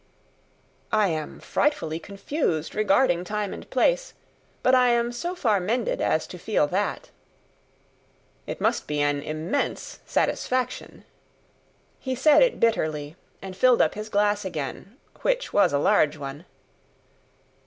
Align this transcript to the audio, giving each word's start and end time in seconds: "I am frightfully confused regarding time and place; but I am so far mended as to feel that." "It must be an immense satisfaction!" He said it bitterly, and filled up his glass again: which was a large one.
"I 0.91 1.09
am 1.09 1.39
frightfully 1.39 1.99
confused 1.99 2.73
regarding 2.73 3.23
time 3.23 3.53
and 3.53 3.69
place; 3.69 4.15
but 4.63 4.73
I 4.73 4.89
am 4.89 5.11
so 5.11 5.35
far 5.35 5.59
mended 5.59 6.01
as 6.01 6.25
to 6.25 6.39
feel 6.39 6.65
that." 6.69 7.11
"It 8.47 8.59
must 8.59 8.87
be 8.87 8.99
an 8.99 9.21
immense 9.21 9.99
satisfaction!" 10.07 11.05
He 11.99 12.15
said 12.15 12.41
it 12.41 12.59
bitterly, 12.59 13.15
and 13.43 13.55
filled 13.55 13.79
up 13.79 13.93
his 13.93 14.09
glass 14.09 14.43
again: 14.43 14.97
which 15.21 15.53
was 15.53 15.71
a 15.71 15.77
large 15.77 16.17
one. 16.17 16.45